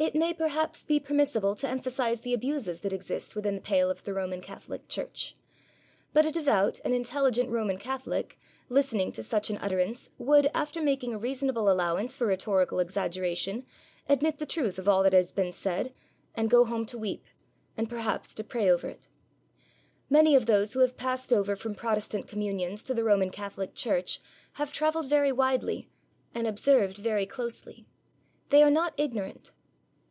It 0.00 0.14
may, 0.14 0.32
perhaps, 0.32 0.84
be 0.84 1.00
permissible 1.00 1.56
to 1.56 1.66
emphasize 1.68 2.20
the 2.20 2.32
abuses 2.32 2.80
that 2.82 2.92
exist 2.92 3.34
within 3.34 3.56
the 3.56 3.60
pale 3.60 3.90
of 3.90 4.04
the 4.04 4.14
Roman 4.14 4.40
Catholic 4.40 4.86
Church. 4.86 5.34
But 6.12 6.24
a 6.24 6.30
devout 6.30 6.78
and 6.84 6.94
intelligent 6.94 7.50
Roman 7.50 7.78
Catholic, 7.78 8.38
listening 8.68 9.10
to 9.10 9.24
such 9.24 9.50
an 9.50 9.58
utterance, 9.58 10.10
would, 10.16 10.48
after 10.54 10.80
making 10.80 11.14
a 11.14 11.18
reasonable 11.18 11.68
allowance 11.68 12.16
for 12.16 12.28
rhetorical 12.28 12.78
exaggeration 12.78 13.66
admit 14.08 14.38
the 14.38 14.46
truth 14.46 14.78
of 14.78 14.88
all 14.88 15.02
that 15.02 15.12
had 15.12 15.34
been 15.34 15.50
said, 15.50 15.92
and 16.32 16.48
go 16.48 16.64
home 16.64 16.86
to 16.86 16.96
weep, 16.96 17.24
and, 17.76 17.90
perhaps, 17.90 18.34
to 18.34 18.44
pray 18.44 18.70
over 18.70 18.86
it. 18.86 19.08
Many 20.08 20.36
of 20.36 20.46
those 20.46 20.74
who 20.74 20.78
have 20.78 20.96
passed 20.96 21.32
over 21.32 21.56
from 21.56 21.74
Protestant 21.74 22.28
communions 22.28 22.84
to 22.84 22.94
the 22.94 23.02
Roman 23.02 23.30
Catholic 23.30 23.74
Church 23.74 24.20
have 24.54 24.70
travelled 24.70 25.08
very 25.08 25.32
widely 25.32 25.88
and 26.36 26.46
observed 26.46 26.98
very 26.98 27.26
closely. 27.26 27.84
They 28.50 28.62
are 28.62 28.70
not 28.70 28.94
ignorant. 28.96 29.50